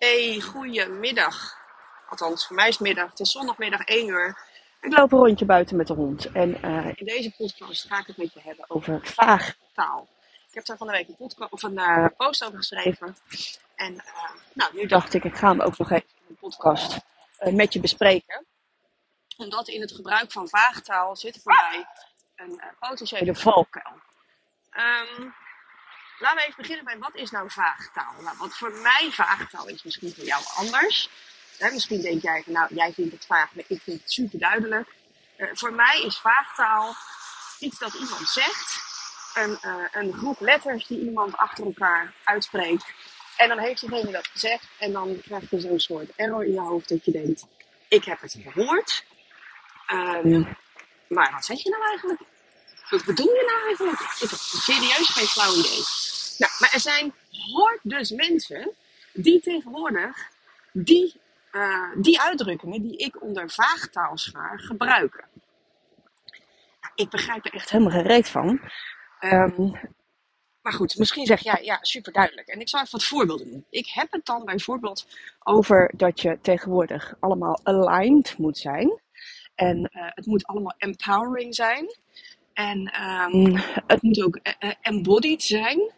Hey, 0.00 0.40
goedemiddag. 0.40 1.56
Althans, 2.08 2.46
voor 2.46 2.56
mij 2.56 2.68
is 2.68 2.78
het 2.78 2.86
middag. 2.86 3.10
Het 3.10 3.20
is 3.20 3.30
zondagmiddag 3.30 3.84
1 3.84 4.08
uur. 4.08 4.38
Ik 4.80 4.96
loop 4.96 5.12
een 5.12 5.18
rondje 5.18 5.44
buiten 5.44 5.76
met 5.76 5.86
de 5.86 5.92
hond. 5.92 6.32
En 6.32 6.62
eh, 6.62 6.86
in 6.94 7.06
deze 7.06 7.34
podcast 7.36 7.86
ga 7.86 7.98
ik 7.98 8.06
het 8.06 8.16
met 8.16 8.32
je 8.32 8.40
hebben 8.40 8.64
over 8.70 9.00
vaagtaal. 9.06 10.08
Ik 10.48 10.54
heb 10.54 10.64
daar 10.64 10.76
van 10.76 10.86
de 10.86 10.92
week 10.92 11.08
een, 11.08 11.16
podcast, 11.16 11.52
of 11.52 11.62
een 11.62 11.78
uh, 11.78 12.06
post 12.16 12.44
over 12.44 12.58
geschreven. 12.58 13.16
En 13.74 13.94
uh, 13.94 14.30
nou, 14.52 14.74
nu 14.74 14.86
dacht 14.86 15.14
ik, 15.14 15.24
ik 15.24 15.36
ga 15.36 15.48
hem 15.48 15.60
ook 15.60 15.78
nog 15.78 15.90
even 15.90 16.08
in 16.16 16.26
een 16.28 16.36
podcast 16.36 16.98
met 17.38 17.72
je 17.72 17.80
bespreken. 17.80 18.46
Omdat 19.36 19.68
in 19.68 19.80
het 19.80 19.92
gebruik 19.92 20.32
van 20.32 20.48
vaagtaal 20.48 21.16
zit 21.16 21.40
voor 21.42 21.52
mij 21.52 21.86
een 22.36 22.60
potentiële 22.78 23.34
valkuil. 23.34 24.00
Um, 24.72 25.34
Laten 26.20 26.38
we 26.38 26.42
even 26.42 26.62
beginnen 26.62 26.84
bij 26.84 26.98
wat 26.98 27.14
is 27.14 27.30
nou 27.30 27.50
vaagtaal? 27.50 28.14
Nou, 28.20 28.36
wat 28.38 28.56
voor 28.56 28.72
mij 28.72 29.08
vaagtaal 29.10 29.68
is, 29.68 29.82
misschien 29.82 30.14
voor 30.14 30.24
jou 30.24 30.42
anders. 30.56 31.10
misschien 31.72 32.00
denk 32.00 32.22
jij 32.22 32.42
van, 32.44 32.52
nou, 32.52 32.74
jij 32.74 32.92
vindt 32.92 33.12
het 33.12 33.26
vaag, 33.26 33.54
maar 33.54 33.64
ik 33.68 33.80
vind 33.82 34.00
het 34.00 34.12
super 34.12 34.38
duidelijk. 34.38 34.88
Uh, 35.36 35.48
voor 35.52 35.72
mij 35.72 36.02
is 36.02 36.18
vaagtaal 36.18 36.94
iets 37.58 37.78
dat 37.78 37.94
iemand 37.94 38.28
zegt, 38.28 38.78
een, 39.34 39.58
uh, 39.62 39.84
een 39.92 40.12
groep 40.12 40.40
letters 40.40 40.86
die 40.86 41.00
iemand 41.00 41.36
achter 41.36 41.64
elkaar 41.64 42.14
uitspreekt. 42.24 42.84
En 43.36 43.48
dan 43.48 43.58
heeft 43.58 43.80
diegene 43.80 44.10
dat 44.10 44.26
gezegd 44.26 44.64
en 44.78 44.92
dan 44.92 45.20
krijg 45.20 45.50
je 45.50 45.60
zo'n 45.60 45.80
soort 45.80 46.10
error 46.16 46.44
in 46.44 46.52
je 46.52 46.60
hoofd 46.60 46.88
dat 46.88 47.04
je 47.04 47.10
denkt, 47.10 47.46
ik 47.88 48.04
heb 48.04 48.20
het 48.20 48.36
gehoord. 48.42 49.04
Um, 49.92 50.56
maar 51.08 51.32
wat 51.32 51.44
zeg 51.44 51.62
je 51.62 51.70
nou 51.70 51.82
eigenlijk? 51.82 52.20
Wat 52.90 53.04
bedoel 53.04 53.34
je 53.34 53.44
nou 53.46 53.66
eigenlijk? 53.66 54.00
Ik 54.00 54.30
heb 54.30 54.38
serieus 54.38 55.08
geen 55.08 55.26
flauw 55.26 55.54
idee. 55.54 55.99
Nou, 56.40 56.52
maar 56.58 56.70
er 56.72 56.80
zijn 56.80 57.12
dus 57.82 58.10
mensen 58.10 58.70
die 59.12 59.40
tegenwoordig 59.40 60.16
die, 60.72 61.20
uh, 61.52 61.88
die 61.96 62.20
uitdrukkingen 62.20 62.82
die 62.82 62.96
ik 62.96 63.22
onder 63.22 63.50
vaagtaal 63.50 64.18
schaar 64.18 64.60
gebruiken. 64.60 65.24
Ik 66.94 67.10
begrijp 67.10 67.44
er 67.44 67.54
echt 67.54 67.70
helemaal 67.70 67.92
geen 67.92 68.06
reet 68.06 68.28
van. 68.28 68.60
Um, 69.20 69.78
maar 70.62 70.72
goed, 70.72 70.98
misschien 70.98 71.26
zeg 71.26 71.40
jij, 71.40 71.60
ja, 71.62 71.78
super 71.80 72.12
duidelijk. 72.12 72.48
En 72.48 72.60
ik 72.60 72.68
zal 72.68 72.80
even 72.80 72.92
wat 72.92 73.04
voorbeelden 73.04 73.50
doen. 73.50 73.64
Ik 73.70 73.86
heb 73.86 74.12
het 74.12 74.26
dan 74.26 74.44
bijvoorbeeld 74.44 75.06
over 75.38 75.92
dat 75.96 76.20
je 76.20 76.38
tegenwoordig 76.42 77.14
allemaal 77.20 77.60
aligned 77.62 78.38
moet 78.38 78.58
zijn. 78.58 79.00
En 79.54 79.78
uh, 79.78 80.02
het 80.08 80.26
moet 80.26 80.46
allemaal 80.46 80.74
empowering 80.78 81.54
zijn. 81.54 81.94
En 82.52 83.02
um, 83.34 83.56
het 83.86 84.02
moet 84.02 84.22
ook 84.22 84.38
uh, 84.42 84.72
embodied 84.80 85.42
zijn. 85.42 85.92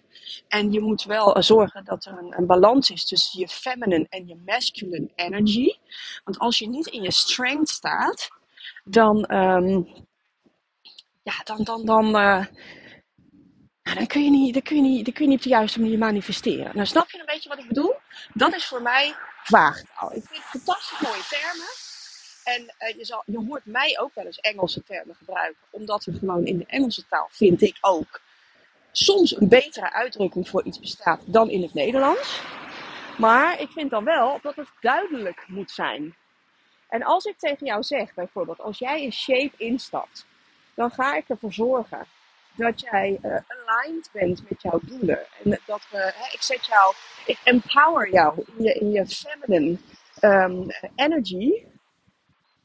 En 0.48 0.72
je 0.72 0.80
moet 0.80 1.04
wel 1.04 1.42
zorgen 1.42 1.84
dat 1.84 2.04
er 2.04 2.18
een, 2.18 2.34
een, 2.36 2.46
balans 2.46 2.90
is 2.90 3.04
tussen 3.04 3.40
je 3.40 3.48
feminine 3.48 4.06
en 4.08 4.28
je 4.28 4.36
masculine 4.46 5.10
energy. 5.14 5.76
Want 6.24 6.38
als 6.38 6.58
je 6.58 6.68
niet 6.68 6.86
in 6.86 7.02
je 7.02 7.12
strength 7.12 7.68
staat, 7.68 8.28
dan, 8.84 9.34
um, 9.34 9.86
ja, 11.22 11.34
dan, 11.44 11.64
dan, 11.64 11.84
dan, 11.84 12.06
uh, 12.06 12.46
dan, 13.82 14.06
kun 14.06 14.24
je 14.24 14.30
niet, 14.30 14.52
dan, 14.52 14.62
kun 14.62 14.76
je 14.76 14.82
niet, 14.82 15.04
dan 15.04 15.14
kun 15.14 15.24
je 15.24 15.30
niet 15.30 15.38
op 15.38 15.44
de 15.44 15.50
juiste 15.50 15.80
manier 15.80 15.98
manifesteren. 15.98 16.70
Nou, 16.74 16.86
snap 16.86 17.10
je 17.10 17.18
een 17.18 17.26
beetje 17.26 17.48
wat 17.48 17.58
ik 17.58 17.68
bedoel? 17.68 17.94
Dat 18.34 18.54
is 18.54 18.66
voor 18.66 18.82
mij 18.82 19.14
vaagtaal. 19.42 20.14
Ik 20.14 20.24
vind 20.26 20.42
het 20.42 20.62
fantastisch 20.62 21.00
mooie 21.00 21.24
termen. 21.28 21.80
En 22.44 22.62
uh, 22.62 22.98
je, 22.98 23.04
zal, 23.04 23.22
je 23.26 23.44
hoort 23.46 23.66
mij 23.66 23.98
ook 24.00 24.14
wel 24.14 24.24
eens 24.24 24.40
Engelse 24.40 24.82
termen 24.82 25.14
gebruiken, 25.14 25.62
omdat 25.70 26.04
er 26.04 26.14
gewoon 26.14 26.46
in 26.46 26.58
de 26.58 26.66
Engelse 26.66 27.06
taal, 27.06 27.28
vind 27.30 27.62
ik 27.62 27.78
ook, 27.80 28.20
soms 28.92 29.36
een 29.36 29.48
betere 29.48 29.92
uitdrukking 29.92 30.48
voor 30.48 30.64
iets 30.64 30.80
bestaat 30.80 31.20
dan 31.24 31.50
in 31.50 31.62
het 31.62 31.74
Nederlands. 31.74 32.42
Maar 33.18 33.60
ik 33.60 33.70
vind 33.70 33.90
dan 33.90 34.04
wel 34.04 34.38
dat 34.42 34.56
het 34.56 34.68
duidelijk 34.80 35.44
moet 35.48 35.70
zijn. 35.70 36.14
En 36.88 37.02
als 37.02 37.24
ik 37.24 37.38
tegen 37.38 37.66
jou 37.66 37.82
zeg, 37.82 38.14
bijvoorbeeld, 38.14 38.60
als 38.60 38.78
jij 38.78 39.04
een 39.04 39.12
shape 39.12 39.52
instapt, 39.56 40.26
dan 40.74 40.90
ga 40.90 41.14
ik 41.16 41.28
ervoor 41.28 41.52
zorgen 41.52 42.06
dat 42.56 42.80
jij 42.80 43.18
uh, 43.22 43.36
aligned 43.46 44.08
bent 44.12 44.48
met 44.48 44.62
jouw 44.62 44.80
doelen. 44.82 45.18
En 45.44 45.60
dat 45.66 45.86
we, 45.90 46.12
hè, 46.14 46.32
ik 46.32 46.42
zet 46.42 46.66
jou, 46.66 46.94
ik 47.26 47.38
empower 47.44 48.12
jou 48.12 48.44
in 48.56 48.64
je, 48.64 48.72
in 48.72 48.90
je 48.90 49.06
feminine 49.06 49.78
um, 50.20 50.66
energy. 50.94 51.64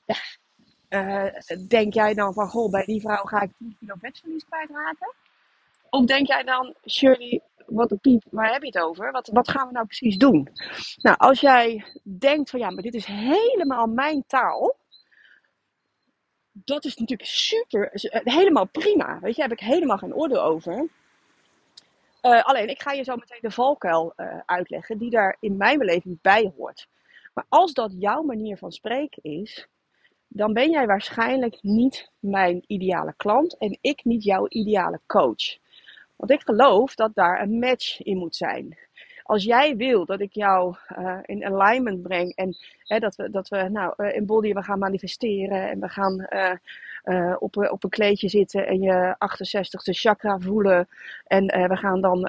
Ja, 0.06 0.18
uh, 0.90 1.34
denk 1.68 1.94
jij 1.94 2.14
dan 2.14 2.34
van, 2.34 2.48
goh, 2.48 2.72
bij 2.72 2.86
die 2.86 3.02
vrouw 3.02 3.24
ga 3.24 3.42
ik 3.42 3.52
10 3.58 3.76
kilo 3.80 3.94
vetverlies 4.00 4.46
kwijtraken? 4.50 5.14
Of 5.90 6.06
denk 6.06 6.28
jij 6.28 6.44
dan, 6.44 6.76
Shirley, 6.90 7.42
wat 7.66 7.92
een 7.92 8.00
piep, 8.00 8.24
waar 8.32 8.52
heb 8.52 8.62
je 8.62 8.68
het 8.68 8.80
over? 8.80 9.12
Wat, 9.12 9.28
wat 9.28 9.50
gaan 9.50 9.68
we 9.68 9.74
nou 9.74 9.86
precies 9.86 10.18
doen? 10.18 10.50
Nou, 10.96 11.18
als 11.18 11.40
jij 11.40 11.86
denkt 12.04 12.50
van 12.50 12.60
ja, 12.60 12.70
maar 12.70 12.84
dit 12.84 12.94
is 12.94 13.06
helemaal 13.06 13.88
mijn 13.88 14.24
taal. 14.28 14.76
Dat 16.52 16.86
is 16.86 16.96
natuurlijk 16.96 17.30
super, 17.30 17.90
helemaal 18.24 18.68
prima. 18.68 19.20
Weet 19.20 19.36
je, 19.36 19.42
daar 19.42 19.50
heb 19.50 19.60
ik 19.60 19.66
helemaal 19.66 19.98
geen 19.98 20.16
oordeel 20.16 20.42
over. 20.42 20.90
Uh, 22.22 22.44
alleen, 22.44 22.70
ik 22.70 22.82
ga 22.82 22.92
je 22.92 23.04
zo 23.04 23.16
meteen 23.16 23.42
de 23.42 23.52
valkuil 23.52 24.14
uh, 24.18 24.40
uitleggen 24.46 24.98
die 24.98 25.10
daar 25.10 25.38
in 25.40 25.58
mijn 25.58 25.78
beleving 25.78 26.22
bij 26.22 26.54
hoort. 26.58 26.88
Maar 27.34 27.46
als 27.50 27.74
dat 27.74 27.96
jouw 27.98 28.22
manier 28.22 28.58
van 28.58 28.72
spreken 28.72 29.24
is, 29.24 29.68
dan 30.28 30.54
ben 30.54 30.70
jij 30.70 30.86
waarschijnlijk 30.86 31.58
niet 31.62 32.12
mijn 32.20 32.64
ideale 32.68 33.14
klant 33.18 33.58
en 33.58 33.78
ik 33.82 34.06
niet 34.06 34.24
jouw 34.24 34.46
ideale 34.48 35.02
coach. 35.06 35.58
Want 36.18 36.32
ik 36.32 36.42
geloof 36.42 36.96
dat 36.96 37.12
daar 37.14 37.42
een 37.42 37.60
match 37.60 38.02
in 38.02 38.18
moet 38.18 38.36
zijn. 38.36 38.78
Als 39.24 39.44
jij 39.44 39.76
wil 39.76 40.06
dat 40.06 40.20
ik 40.20 40.34
jou 40.34 40.76
uh, 41.00 41.18
in 41.26 41.46
alignment 41.46 42.02
breng 42.02 42.36
en 42.36 42.58
hè, 42.84 43.00
dat 43.00 43.16
we, 43.16 43.30
dat 43.30 43.48
we 43.48 43.70
nou, 43.70 43.94
uh, 43.98 44.16
in 44.16 44.26
body 44.26 44.54
we 44.54 44.64
gaan 44.64 44.80
manifesteren 44.80 45.70
en 45.70 45.80
we 45.80 45.90
gaan 45.90 46.28
uh, 46.30 47.36
op, 47.40 47.58
op 47.58 47.84
een 47.84 47.90
kleedje 47.90 48.30
zitten 48.30 48.68
en 48.68 48.82
je 48.82 49.16
68ste 49.16 49.92
chakra 49.92 50.40
voelen 50.40 50.88
en 51.24 51.46
we 51.46 51.76
gaan 51.76 52.02
dan 52.02 52.20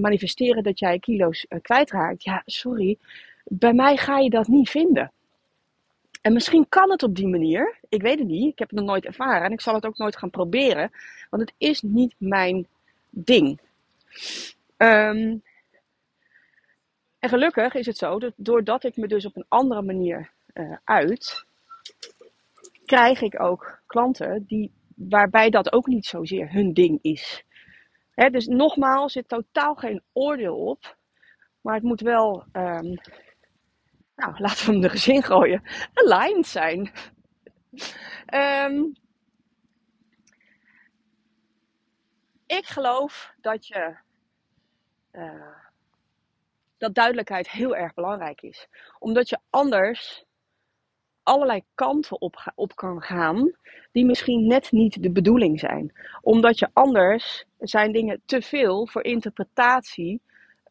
manifesteren 0.00 0.62
dat 0.62 0.78
jij 0.78 0.98
kilo's 0.98 1.46
kwijtraakt. 1.62 2.22
Ja, 2.22 2.42
sorry, 2.46 2.98
bij 3.44 3.72
mij 3.72 3.96
ga 3.96 4.18
je 4.18 4.30
dat 4.30 4.46
niet 4.46 4.70
vinden. 4.70 5.12
En 6.22 6.32
misschien 6.32 6.68
kan 6.68 6.90
het 6.90 7.02
op 7.02 7.16
die 7.16 7.28
manier. 7.28 7.78
Ik 7.88 8.02
weet 8.02 8.18
het 8.18 8.28
niet. 8.28 8.52
Ik 8.52 8.58
heb 8.58 8.70
het 8.70 8.78
nog 8.78 8.88
nooit 8.88 9.04
ervaren. 9.04 9.42
En 9.42 9.52
ik 9.52 9.60
zal 9.60 9.74
het 9.74 9.86
ook 9.86 9.98
nooit 9.98 10.16
gaan 10.16 10.30
proberen. 10.30 10.90
Want 11.30 11.42
het 11.42 11.52
is 11.58 11.82
niet 11.82 12.14
mijn 12.18 12.66
ding. 13.10 13.60
Um, 14.76 15.42
en 17.18 17.28
gelukkig 17.28 17.74
is 17.74 17.86
het 17.86 17.96
zo 17.96 18.18
dat 18.18 18.32
doordat 18.36 18.84
ik 18.84 18.96
me 18.96 19.08
dus 19.08 19.26
op 19.26 19.36
een 19.36 19.46
andere 19.48 19.82
manier 19.82 20.30
uh, 20.54 20.76
uit, 20.84 21.44
krijg 22.84 23.20
ik 23.20 23.40
ook 23.42 23.80
klanten 23.86 24.44
die, 24.46 24.72
waarbij 24.94 25.50
dat 25.50 25.72
ook 25.72 25.86
niet 25.86 26.06
zozeer 26.06 26.52
hun 26.52 26.72
ding 26.72 26.98
is. 27.02 27.44
He, 28.14 28.30
dus 28.30 28.46
nogmaals, 28.46 29.12
zit 29.12 29.28
totaal 29.28 29.74
geen 29.74 30.02
oordeel 30.12 30.56
op. 30.56 30.96
Maar 31.60 31.74
het 31.74 31.82
moet 31.82 32.00
wel, 32.00 32.44
um, 32.52 32.98
nou, 34.16 34.38
laten 34.38 34.66
we 34.66 34.72
hem 34.72 34.84
er 34.84 34.90
eens 34.90 35.08
in 35.08 35.22
gooien, 35.22 35.62
aligned 35.94 36.46
zijn. 36.46 36.92
Um, 38.34 38.96
ik 42.48 42.66
geloof 42.66 43.32
dat 43.40 43.66
je. 43.66 43.96
Uh, 45.12 45.56
dat 46.78 46.94
duidelijkheid 46.94 47.50
heel 47.50 47.76
erg 47.76 47.94
belangrijk 47.94 48.42
is. 48.42 48.68
Omdat 48.98 49.28
je 49.28 49.38
anders 49.50 50.24
allerlei 51.22 51.62
kanten 51.74 52.20
op, 52.20 52.52
op 52.54 52.74
kan 52.74 53.02
gaan 53.02 53.52
die 53.92 54.04
misschien 54.04 54.46
net 54.46 54.72
niet 54.72 55.02
de 55.02 55.10
bedoeling 55.10 55.60
zijn. 55.60 55.92
Omdat 56.20 56.58
je 56.58 56.68
anders 56.72 57.44
zijn 57.58 57.92
dingen 57.92 58.22
te 58.24 58.42
veel 58.42 58.86
voor 58.86 59.04
interpretatie 59.04 60.20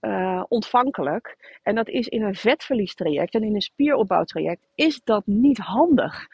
uh, 0.02 0.44
ontvankelijk. 0.48 1.58
En 1.64 1.76
dat 1.76 1.90
is 1.90 2.08
in 2.08 2.22
een 2.22 2.36
vetverliestraject 2.36 3.34
en 3.34 3.44
in 3.44 3.56
een 3.56 3.62
spieropbouwtraject 3.62 4.68
is 4.76 5.02
dat 5.04 5.26
niet 5.26 5.58
handig. 5.58 6.28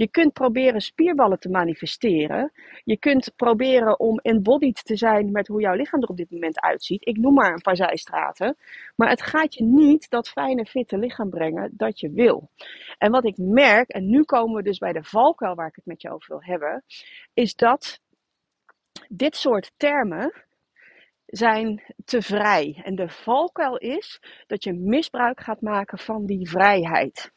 Je 0.00 0.08
kunt 0.08 0.32
proberen 0.32 0.80
spierballen 0.80 1.38
te 1.38 1.48
manifesteren. 1.48 2.52
Je 2.84 2.98
kunt 2.98 3.32
proberen 3.36 3.98
om 4.00 4.18
embodied 4.18 4.84
te 4.84 4.96
zijn 4.96 5.32
met 5.32 5.46
hoe 5.46 5.60
jouw 5.60 5.74
lichaam 5.74 6.02
er 6.02 6.08
op 6.08 6.16
dit 6.16 6.30
moment 6.30 6.60
uitziet. 6.60 7.06
Ik 7.06 7.16
noem 7.16 7.34
maar 7.34 7.52
een 7.52 7.60
paar 7.60 7.76
zijstraten. 7.76 8.56
Maar 8.96 9.08
het 9.08 9.22
gaat 9.22 9.54
je 9.54 9.64
niet 9.64 10.10
dat 10.10 10.28
fijne, 10.28 10.66
fitte 10.66 10.98
lichaam 10.98 11.30
brengen 11.30 11.70
dat 11.76 12.00
je 12.00 12.10
wil. 12.10 12.50
En 12.98 13.10
wat 13.10 13.24
ik 13.24 13.36
merk, 13.36 13.88
en 13.88 14.08
nu 14.08 14.22
komen 14.22 14.56
we 14.56 14.62
dus 14.62 14.78
bij 14.78 14.92
de 14.92 15.04
valkuil 15.04 15.54
waar 15.54 15.68
ik 15.68 15.76
het 15.76 15.86
met 15.86 16.02
je 16.02 16.10
over 16.10 16.28
wil 16.28 16.42
hebben, 16.42 16.84
is 17.34 17.54
dat 17.54 18.00
dit 19.08 19.36
soort 19.36 19.72
termen 19.76 20.32
zijn 21.26 21.94
te 22.04 22.22
vrij. 22.22 22.80
En 22.84 22.94
de 22.94 23.08
valkuil 23.08 23.76
is 23.76 24.20
dat 24.46 24.64
je 24.64 24.72
misbruik 24.72 25.40
gaat 25.40 25.60
maken 25.60 25.98
van 25.98 26.26
die 26.26 26.48
vrijheid. 26.48 27.32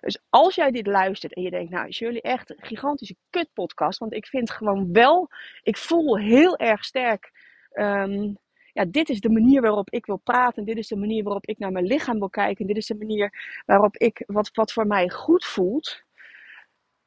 Dus 0.00 0.22
als 0.28 0.54
jij 0.54 0.70
dit 0.70 0.86
luistert 0.86 1.34
en 1.34 1.42
je 1.42 1.50
denkt, 1.50 1.70
nou, 1.70 1.88
is 1.88 1.98
jullie 1.98 2.22
echt 2.22 2.50
een 2.50 2.64
gigantische 2.66 3.16
kutpodcast. 3.30 3.98
Want 3.98 4.12
ik 4.12 4.26
vind 4.26 4.50
gewoon 4.50 4.92
wel, 4.92 5.28
ik 5.62 5.76
voel 5.76 6.18
heel 6.18 6.56
erg 6.56 6.84
sterk 6.84 7.32
um, 7.72 8.36
ja, 8.74 8.84
dit 8.84 9.08
is 9.08 9.20
de 9.20 9.30
manier 9.30 9.60
waarop 9.60 9.90
ik 9.90 10.06
wil 10.06 10.16
praten. 10.16 10.64
Dit 10.64 10.76
is 10.76 10.88
de 10.88 10.96
manier 10.96 11.22
waarop 11.22 11.46
ik 11.46 11.58
naar 11.58 11.72
mijn 11.72 11.84
lichaam 11.84 12.18
wil 12.18 12.30
kijken. 12.30 12.66
Dit 12.66 12.76
is 12.76 12.86
de 12.86 12.96
manier 12.96 13.62
waarop 13.66 13.96
ik, 13.96 14.22
wat, 14.26 14.50
wat 14.52 14.72
voor 14.72 14.86
mij 14.86 15.10
goed 15.10 15.44
voelt. 15.44 16.02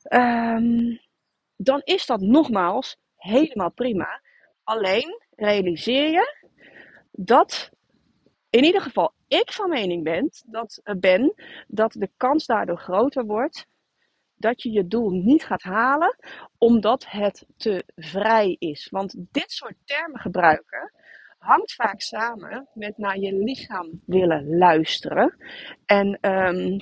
Ehm, 0.01 0.95
dan 1.55 1.81
is 1.83 2.05
dat 2.05 2.21
nogmaals 2.21 2.97
helemaal 3.15 3.71
prima. 3.71 4.21
Alleen 4.63 5.21
realiseer 5.35 6.09
je 6.09 6.47
dat 7.11 7.71
in 8.57 8.63
ieder 8.63 8.81
geval 8.81 9.13
ik 9.27 9.51
van 9.51 9.69
mening 9.69 10.03
ben 10.03 10.29
dat, 10.45 10.81
eh, 10.83 10.95
ben 10.95 11.33
dat 11.67 11.91
de 11.91 12.09
kans 12.17 12.45
daardoor 12.45 12.77
groter 12.77 13.25
wordt 13.25 13.67
dat 14.35 14.61
je 14.61 14.71
je 14.71 14.87
doel 14.87 15.09
niet 15.09 15.45
gaat 15.45 15.61
halen 15.61 16.15
omdat 16.57 17.05
het 17.09 17.45
te 17.57 17.83
vrij 17.95 18.55
is. 18.59 18.87
Want 18.89 19.15
dit 19.31 19.51
soort 19.51 19.75
termen 19.85 20.19
gebruiken 20.19 20.93
hangt 21.37 21.73
vaak 21.73 22.01
samen 22.01 22.67
met 22.73 22.97
naar 22.97 23.17
je 23.17 23.33
lichaam 23.33 24.01
willen 24.05 24.57
luisteren. 24.57 25.35
En 25.85 26.17
um, 26.21 26.81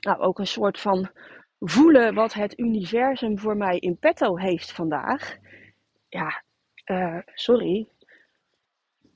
nou, 0.00 0.18
ook 0.20 0.38
een 0.38 0.46
soort 0.46 0.80
van 0.80 1.10
voelen 1.58 2.14
wat 2.14 2.32
het 2.32 2.58
universum 2.58 3.38
voor 3.38 3.56
mij 3.56 3.78
in 3.78 3.98
petto 3.98 4.36
heeft 4.36 4.72
vandaag. 4.72 5.36
Ja, 6.08 6.42
uh, 6.90 7.18
sorry. 7.34 7.88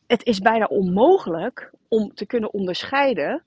Het 0.08 0.25
is 0.25 0.38
bijna 0.38 0.64
onmogelijk 0.64 1.70
om 1.88 2.14
te 2.14 2.26
kunnen 2.26 2.52
onderscheiden 2.52 3.44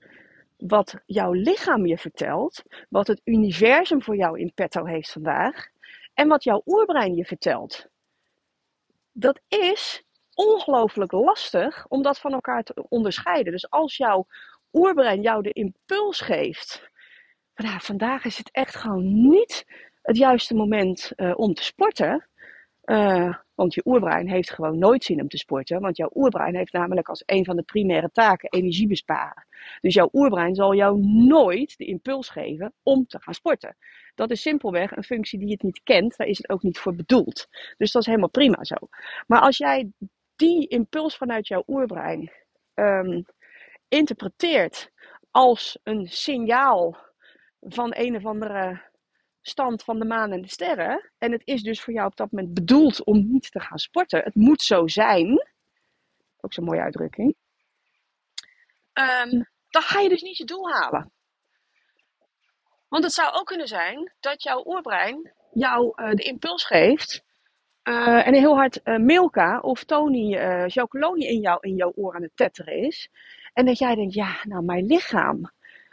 wat 0.56 0.94
jouw 1.06 1.32
lichaam 1.32 1.86
je 1.86 1.98
vertelt, 1.98 2.62
wat 2.88 3.06
het 3.06 3.20
universum 3.24 4.02
voor 4.02 4.16
jou 4.16 4.40
in 4.40 4.52
petto 4.54 4.84
heeft 4.84 5.12
vandaag 5.12 5.66
en 6.14 6.28
wat 6.28 6.44
jouw 6.44 6.62
oerbrein 6.66 7.14
je 7.14 7.24
vertelt. 7.24 7.86
Dat 9.12 9.40
is 9.48 10.04
ongelooflijk 10.34 11.12
lastig 11.12 11.86
om 11.88 12.02
dat 12.02 12.18
van 12.18 12.32
elkaar 12.32 12.62
te 12.62 12.86
onderscheiden. 12.88 13.52
Dus 13.52 13.70
als 13.70 13.96
jouw 13.96 14.26
oerbrein 14.72 15.20
jou 15.20 15.42
de 15.42 15.52
impuls 15.52 16.20
geeft, 16.20 16.90
van, 17.54 17.66
ja, 17.66 17.78
vandaag 17.78 18.24
is 18.24 18.38
het 18.38 18.50
echt 18.50 18.76
gewoon 18.76 19.28
niet 19.28 19.66
het 20.02 20.16
juiste 20.16 20.54
moment 20.54 21.12
uh, 21.16 21.32
om 21.36 21.54
te 21.54 21.62
sporten, 21.62 22.28
uh, 22.84 23.34
want 23.54 23.74
je 23.74 23.82
oerbrein 23.84 24.28
heeft 24.28 24.50
gewoon 24.50 24.78
nooit 24.78 25.04
zin 25.04 25.20
om 25.20 25.28
te 25.28 25.38
sporten. 25.38 25.80
Want 25.80 25.96
jouw 25.96 26.10
oerbrein 26.14 26.56
heeft 26.56 26.72
namelijk 26.72 27.08
als 27.08 27.22
een 27.26 27.44
van 27.44 27.56
de 27.56 27.62
primaire 27.62 28.10
taken 28.12 28.50
energie 28.50 28.86
besparen. 28.86 29.46
Dus 29.80 29.94
jouw 29.94 30.08
oerbrein 30.12 30.54
zal 30.54 30.74
jou 30.74 31.00
nooit 31.06 31.78
de 31.78 31.84
impuls 31.84 32.28
geven 32.28 32.72
om 32.82 33.06
te 33.06 33.20
gaan 33.20 33.34
sporten. 33.34 33.76
Dat 34.14 34.30
is 34.30 34.42
simpelweg 34.42 34.96
een 34.96 35.04
functie 35.04 35.38
die 35.38 35.50
het 35.50 35.62
niet 35.62 35.80
kent. 35.82 36.16
Daar 36.16 36.26
is 36.26 36.38
het 36.38 36.48
ook 36.48 36.62
niet 36.62 36.78
voor 36.78 36.94
bedoeld. 36.94 37.46
Dus 37.76 37.92
dat 37.92 38.02
is 38.02 38.08
helemaal 38.08 38.30
prima 38.30 38.64
zo. 38.64 38.76
Maar 39.26 39.40
als 39.40 39.56
jij 39.56 39.92
die 40.36 40.68
impuls 40.68 41.16
vanuit 41.16 41.48
jouw 41.48 41.62
oerbrein 41.66 42.32
um, 42.74 43.24
interpreteert 43.88 44.90
als 45.30 45.78
een 45.82 46.06
signaal 46.06 46.96
van 47.60 47.92
een 47.96 48.16
of 48.16 48.26
andere 48.26 48.82
stand 49.42 49.82
van 49.82 49.98
de 49.98 50.04
maan 50.04 50.32
en 50.32 50.42
de 50.42 50.48
sterren. 50.48 51.10
En 51.18 51.32
het 51.32 51.42
is 51.44 51.62
dus 51.62 51.80
voor 51.80 51.94
jou 51.94 52.06
op 52.06 52.16
dat 52.16 52.30
moment 52.30 52.54
bedoeld 52.54 53.04
om 53.04 53.30
niet 53.32 53.50
te 53.50 53.60
gaan 53.60 53.78
sporten. 53.78 54.22
Het 54.22 54.34
moet 54.34 54.62
zo 54.62 54.86
zijn. 54.86 55.48
Ook 56.40 56.52
zo'n 56.52 56.64
mooie 56.64 56.80
uitdrukking. 56.80 57.36
Um, 58.92 59.46
dan 59.68 59.82
ga 59.82 60.00
je 60.00 60.08
dus 60.08 60.22
niet 60.22 60.36
je 60.36 60.44
doel 60.44 60.70
halen. 60.70 61.12
Want 62.88 63.04
het 63.04 63.12
zou 63.12 63.32
ook 63.32 63.46
kunnen 63.46 63.68
zijn 63.68 64.12
dat 64.20 64.42
jouw 64.42 64.62
oerbrein 64.66 65.32
jou 65.52 66.02
uh, 66.02 66.10
de 66.10 66.22
impuls 66.22 66.64
geeft. 66.64 67.24
Uh, 67.84 68.26
en 68.26 68.34
heel 68.34 68.54
hard 68.54 68.80
uh, 68.84 68.96
Milka 68.96 69.58
of 69.60 69.84
Tony 69.84 70.36
uh, 70.36 70.64
Chocoloni 70.66 71.26
in, 71.26 71.40
jou, 71.40 71.58
in 71.60 71.74
jouw 71.74 71.92
oor 71.96 72.14
aan 72.14 72.22
het 72.22 72.36
tetteren 72.36 72.76
is. 72.76 73.08
En 73.52 73.66
dat 73.66 73.78
jij 73.78 73.94
denkt, 73.94 74.14
ja, 74.14 74.36
nou 74.42 74.64
mijn 74.64 74.86
lichaam 74.86 75.50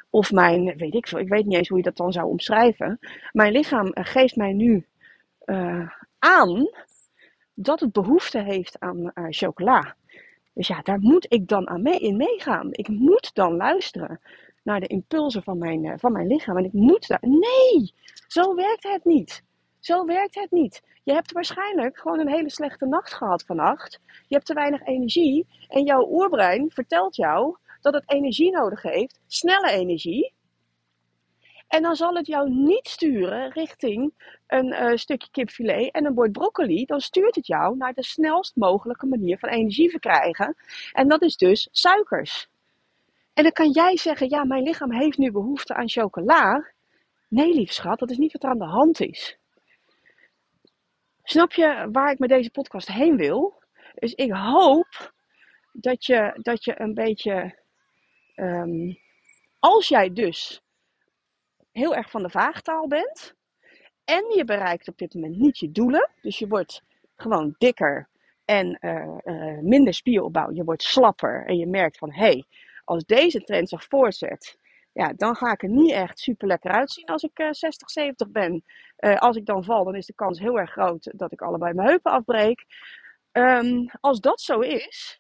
of 0.10 0.32
mijn, 0.32 0.78
weet 0.78 0.94
ik 0.94 1.08
veel, 1.08 1.20
ik 1.20 1.30
weet 1.30 1.46
niet 1.46 1.58
eens 1.58 1.68
hoe 1.68 1.78
je 1.78 1.84
dat 1.84 1.98
dan 1.98 2.12
zou 2.12 2.28
omschrijven. 2.28 3.00
Mijn 3.32 3.52
lichaam 3.52 3.88
eh, 3.88 4.06
geeft 4.06 4.36
mij 4.36 4.54
nu 4.54 4.86
uh, 5.46 5.90
aan 6.20 6.70
dat 7.54 7.80
het 7.80 7.92
behoefte 7.92 8.42
heeft 8.44 8.80
aan 8.80 9.00
uh, 9.00 9.26
chocola. 9.30 9.96
Dus 10.54 10.68
ja, 10.68 10.82
daar 10.82 11.00
moet 11.00 11.26
ik 11.30 11.48
dan 11.48 11.70
aan 11.70 11.82
mee, 11.82 12.00
in 12.00 12.18
meegaan. 12.18 12.68
Ik 12.72 12.88
moet 12.88 13.34
dan 13.34 13.56
luisteren 13.56 14.20
naar 14.64 14.80
de 14.80 14.88
impulsen 14.88 15.44
van 15.44 15.58
mijn, 15.58 16.00
van 16.00 16.12
mijn 16.12 16.28
lichaam. 16.28 16.58
En 16.58 16.66
ik 16.66 16.74
moet 16.74 17.08
daar. 17.08 17.22
Nee, 17.22 17.94
zo 18.28 18.56
werkt 18.56 18.84
het 18.84 19.06
niet. 19.06 19.44
Zo 19.80 20.06
werkt 20.06 20.36
het 20.36 20.52
niet. 20.52 20.82
Je 21.04 21.14
hebt 21.14 21.32
waarschijnlijk 21.32 21.98
gewoon 21.98 22.20
een 22.20 22.30
hele 22.30 22.50
slechte 22.50 22.86
nacht 22.86 23.14
gehad 23.14 23.44
vannacht. 23.44 24.00
Je 24.06 24.36
hebt 24.36 24.46
te 24.46 24.54
weinig 24.54 24.86
energie. 24.86 25.48
En 25.68 25.84
jouw 25.84 26.08
oerbrein 26.10 26.72
vertelt 26.72 27.16
jou 27.16 27.58
dat 27.82 27.94
het 27.94 28.12
energie 28.12 28.52
nodig 28.52 28.82
heeft, 28.82 29.20
snelle 29.28 29.72
energie. 29.72 30.34
En 31.68 31.82
dan 31.82 31.96
zal 31.96 32.16
het 32.16 32.28
jou 32.28 32.50
niet 32.50 32.88
sturen 32.88 33.52
richting 33.52 34.14
een 34.48 34.66
uh, 34.66 34.96
stukje 34.96 35.30
kipfilet 35.32 35.92
en 35.92 36.06
een 36.06 36.14
bord 36.14 36.32
broccoli. 36.32 36.86
Dan 36.86 37.00
stuurt 37.00 37.36
het 37.36 37.48
jou 37.48 37.78
naar 37.78 37.94
de 37.94 38.04
snelst 38.04 38.56
mogelijke 38.56 39.06
manier 39.06 39.40
van 39.40 39.50
energie 39.50 39.90
verkrijgen. 39.90 40.56
En 40.92 41.08
dat 41.08 41.22
is 41.22 41.36
dus 41.36 41.68
suikers. 41.72 42.50
En 43.34 43.44
dan 43.44 43.52
kan 43.52 43.72
jij 43.72 43.98
zeggen, 43.98 44.30
ja, 44.30 44.44
mijn 44.44 44.64
lichaam 44.64 44.92
heeft 44.92 45.18
nu 45.18 45.32
behoefte 45.32 45.74
aan 45.74 45.90
chocola. 45.90 46.72
Nee, 47.28 47.54
lief 47.54 47.72
schat, 47.72 48.00
dat 48.00 48.10
is 48.10 48.18
niet 48.18 48.34
wat 48.34 48.44
er 48.44 48.50
aan 48.50 48.58
de 48.58 48.66
hand 48.66 49.00
is. 49.00 49.38
Snap 51.24 51.54
je 51.54 51.88
waar 51.92 52.12
ik 52.12 52.20
met 52.20 52.30
deze 52.30 52.52
podcast 52.52 52.88
heen 52.88 53.18
wil? 53.18 53.64
Dus 53.96 54.14
ik 54.14 54.32
hoop 54.32 55.14
dat 55.72 56.06
je, 56.06 56.40
dat 56.42 56.64
je 56.64 56.82
een 56.82 56.94
beetje 56.94 57.59
Um, 58.40 58.98
als 59.60 59.88
jij 59.88 60.14
dus 60.14 60.62
heel 61.72 61.96
erg 61.96 62.10
van 62.10 62.24
de 62.24 62.30
vaagtaal 62.30 62.88
bent 62.88 63.36
en 64.04 64.36
je 64.36 64.46
bereikt 64.46 64.88
op 64.88 64.98
dit 64.98 65.14
moment 65.14 65.38
niet 65.38 65.58
je 65.58 65.72
doelen, 65.72 66.10
dus 66.22 66.40
je 66.40 66.48
wordt 66.48 66.82
gewoon 67.16 67.56
dikker 67.58 68.10
en 68.46 68.78
uh, 68.82 69.18
uh, 69.24 69.60
minder 69.60 69.94
spieropbouw, 69.94 70.52
je 70.52 70.64
wordt 70.64 70.84
slapper 70.84 71.46
en 71.46 71.58
je 71.58 71.68
merkt 71.68 71.98
van 71.98 72.12
hé, 72.12 72.22
hey, 72.22 72.46
als 72.84 73.06
deze 73.06 73.44
trend 73.44 73.70
zich 73.70 73.84
voortzet, 73.84 74.58
ja, 74.92 75.14
dan 75.14 75.36
ga 75.36 75.52
ik 75.52 75.64
er 75.64 75.70
niet 75.70 75.92
echt 75.92 76.20
super 76.20 76.48
lekker 76.48 76.72
uitzien 76.72 77.06
als 77.06 77.24
ik 77.24 77.40
uh, 77.40 77.48
60, 77.52 77.90
70 77.90 78.30
ben. 78.30 78.64
als 79.18 79.36
ik 79.36 79.46
dan 79.46 79.64
val, 79.64 79.84
dan 79.84 79.96
is 79.96 80.06
de 80.06 80.14
kans 80.14 80.40
heel 80.40 80.60
erg 80.60 80.72
groot 80.72 81.12
dat 81.16 81.32
ik 81.32 81.42
allebei 81.42 81.74
mijn 81.74 81.88
heupen 81.88 82.12
afbreek. 82.12 82.66
Um, 83.32 83.90
als 84.00 84.20
dat 84.20 84.42
zo 84.42 84.60
is, 84.60 85.19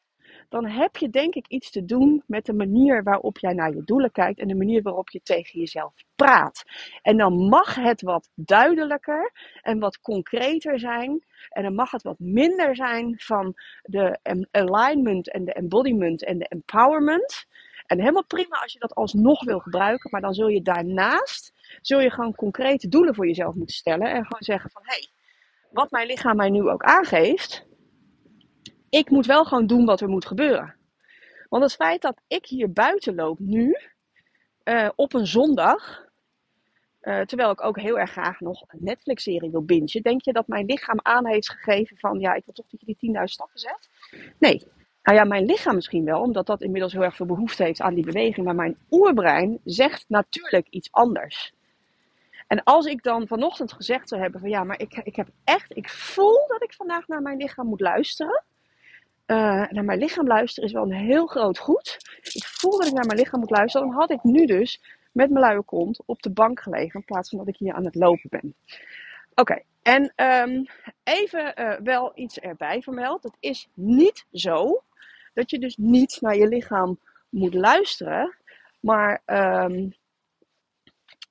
dan 0.50 0.66
heb 0.66 0.98
je 0.98 1.10
denk 1.10 1.34
ik 1.34 1.48
iets 1.48 1.72
te 1.72 1.86
doen 1.86 2.24
met 2.28 2.46
de 2.46 2.54
manier 2.54 3.04
waarop 3.04 3.38
jij 3.38 3.54
naar 3.54 3.76
je 3.76 3.84
doelen 3.84 4.12
kijkt 4.12 4.40
en 4.40 4.48
de 4.48 4.56
manier 4.56 4.82
waarop 4.82 5.10
je 5.10 5.22
tegen 5.24 5.60
jezelf 5.60 5.94
praat. 6.16 6.64
En 7.02 7.18
dan 7.18 7.34
mag 7.34 7.76
het 7.76 8.02
wat 8.02 8.30
duidelijker 8.36 9.32
en 9.62 9.80
wat 9.80 10.02
concreter 10.02 10.80
zijn. 10.80 11.26
En 11.50 11.64
dan 11.64 11.76
mag 11.76 11.92
het 11.92 12.02
wat 12.02 12.20
minder 12.20 12.76
zijn 12.76 13.20
van 13.20 13.54
de 13.84 14.20
alignment 14.52 15.32
en 15.32 15.46
de 15.46 15.54
embodiment 15.54 16.24
en 16.24 16.38
de 16.38 16.48
empowerment. 16.48 17.46
En 17.86 18.00
helemaal 18.00 18.26
prima 18.26 18.60
als 18.62 18.74
je 18.74 18.80
dat 18.80 18.96
alsnog 18.96 19.44
wil 19.44 19.60
gebruiken, 19.60 20.10
maar 20.12 20.22
dan 20.22 20.34
zul 20.34 20.48
je 20.48 20.62
daarnaast 20.62 21.54
zul 21.82 22.00
je 22.00 22.12
gewoon 22.12 22.36
concrete 22.36 22.88
doelen 22.88 23.16
voor 23.16 23.28
jezelf 23.28 23.56
moeten 23.56 23.76
stellen 23.76 24.08
en 24.08 24.26
gewoon 24.26 24.44
zeggen 24.44 24.70
van 24.70 24.82
hé, 24.86 24.94
hey, 24.94 25.08
wat 25.72 25.92
mijn 25.92 26.08
lichaam 26.08 26.36
mij 26.36 26.50
nu 26.50 26.70
ook 26.70 26.84
aangeeft, 26.84 27.68
ik 28.90 29.10
moet 29.10 29.26
wel 29.26 29.46
gewoon 29.46 29.68
doen 29.68 29.86
wat 29.86 30.02
er 30.02 30.10
moet 30.10 30.26
gebeuren. 30.26 30.76
Want 31.50 31.64
het 31.64 31.76
feit 31.76 32.02
dat 32.02 32.22
ik 32.28 32.46
hier 32.46 32.72
buiten 32.72 33.16
loop 33.16 33.40
nu, 33.40 33.78
uh, 34.64 34.90
op 34.96 35.14
een 35.14 35.28
zondag, 35.28 36.08
uh, 37.02 37.22
terwijl 37.22 37.52
ik 37.52 37.64
ook 37.64 37.80
heel 37.80 38.00
erg 38.00 38.12
graag 38.12 38.40
nog 38.40 38.64
een 38.68 38.80
Netflix-serie 38.82 39.52
wil 39.52 39.64
bingen, 39.64 40.02
denk 40.02 40.24
je 40.24 40.34
dat 40.34 40.48
mijn 40.48 40.66
lichaam 40.66 41.00
aan 41.02 41.28
heeft 41.28 41.50
gegeven 41.50 41.98
van, 41.98 42.20
ja, 42.20 42.34
ik 42.34 42.46
wil 42.46 42.54
toch 42.54 42.66
dat 42.70 42.80
je 42.80 42.96
die 43.00 43.16
10.000 43.16 43.24
stappen 43.24 43.60
zet? 43.60 43.90
Nee. 44.40 44.68
Nou 45.04 45.18
ja, 45.18 45.24
mijn 45.24 45.46
lichaam 45.46 45.76
misschien 45.76 46.06
wel, 46.06 46.22
omdat 46.22 46.46
dat 46.46 46.62
inmiddels 46.62 46.94
heel 46.94 47.04
erg 47.04 47.16
veel 47.16 47.26
behoefte 47.26 47.64
heeft 47.64 47.82
aan 47.82 47.94
die 47.94 48.06
beweging, 48.06 48.46
maar 48.46 48.56
mijn 48.56 48.78
oerbrein 48.92 49.60
zegt 49.64 50.06
natuurlijk 50.08 50.68
iets 50.70 50.92
anders. 50.92 51.54
En 52.48 52.64
als 52.64 52.86
ik 52.86 53.04
dan 53.04 53.28
vanochtend 53.28 53.74
gezegd 53.74 54.10
zou 54.10 54.22
hebben 54.22 54.40
van 54.40 54.50
ja, 54.50 54.64
maar 54.64 54.80
ik, 54.80 55.02
ik 55.04 55.16
heb 55.16 55.28
echt, 55.44 55.78
ik 55.78 55.90
voel 55.90 56.48
dat 56.48 56.64
ik 56.64 56.74
vandaag 56.74 57.08
naar 57.08 57.22
mijn 57.22 57.38
lichaam 57.38 57.68
moet 57.68 57.80
luisteren 57.80 58.44
uh, 59.32 59.68
naar 59.70 59.86
mijn 59.86 60.00
lichaam 60.00 60.28
luisteren 60.28 60.70
is 60.70 60.76
wel 60.76 60.84
een 60.84 61.06
heel 61.06 61.26
groot 61.26 61.58
goed. 61.58 61.98
Ik 62.22 62.44
voel 62.46 62.78
dat 62.78 62.88
ik 62.88 62.94
naar 62.94 63.06
mijn 63.06 63.20
lichaam 63.20 63.40
moet 63.40 63.50
luisteren. 63.50 63.88
Dan 63.88 63.96
had 63.96 64.12
ik 64.12 64.24
nu 64.24 64.46
dus 64.46 64.82
met 65.12 65.30
mijn 65.30 65.46
luie 65.46 65.64
kont 65.64 66.00
op 66.06 66.22
de 66.22 66.32
bank 66.32 66.60
gelegen 66.60 67.00
in 67.00 67.06
plaats 67.06 67.30
van 67.30 67.38
dat 67.38 67.48
ik 67.48 67.58
hier 67.58 67.74
aan 67.74 67.86
het 67.86 67.96
lopen 67.96 68.30
ben. 68.30 68.56
Oké, 69.36 69.62
en 69.82 70.14
um, 70.16 70.66
even 71.04 71.62
uh, 71.62 71.76
wel 71.84 72.12
iets 72.16 72.40
erbij 72.40 72.82
vermeld. 72.82 73.24
Het 73.24 73.38
is 73.40 73.70
niet 73.74 74.26
zo 74.32 74.84
dat 75.34 75.50
je 75.50 75.60
dus 75.60 75.78
niet 75.78 76.18
naar 76.22 76.36
je 76.36 76.48
lichaam 76.48 77.00
moet 77.30 77.54
luisteren. 77.54 78.36
Maar 78.80 79.22
um, 79.26 79.94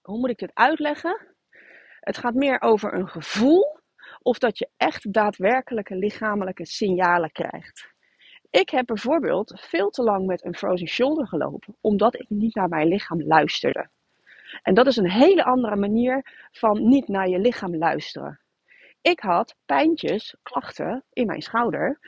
hoe 0.03 0.19
moet 0.19 0.31
ik 0.31 0.39
dit 0.39 0.51
uitleggen? 0.55 1.27
Het 2.01 2.19
gaat 2.19 2.35
meer 2.35 2.61
over 2.61 2.95
een 2.95 3.09
gevoel 3.09 3.78
of 4.29 4.39
dat 4.39 4.59
je 4.59 4.69
echt 4.77 5.13
daadwerkelijke 5.13 5.97
lichamelijke 5.97 6.67
signalen 6.67 7.33
krijgt. 7.33 7.93
Ik 8.51 8.71
heb 8.71 8.87
bijvoorbeeld 8.87 9.61
veel 9.61 9.91
te 9.91 10.03
lang 10.03 10.27
met 10.27 10.45
een 10.45 10.55
frozen 10.55 10.87
shoulder 10.89 11.27
gelopen, 11.27 11.77
omdat 11.81 12.15
ik 12.15 12.29
niet 12.29 12.55
naar 12.55 12.69
mijn 12.69 12.89
lichaam 12.89 13.23
luisterde. 13.23 13.89
En 14.63 14.75
dat 14.75 14.87
is 14.87 14.97
een 14.97 15.11
hele 15.11 15.45
andere 15.45 15.77
manier 15.77 16.49
van 16.51 16.89
niet 16.89 17.09
naar 17.09 17.29
je 17.29 17.39
lichaam 17.39 17.77
luisteren. 17.77 18.41
Ik 19.01 19.21
had 19.21 19.55
pijntjes, 19.67 20.37
klachten 20.43 21.05
in 21.13 21.27
mijn 21.27 21.43
schouder. 21.43 21.99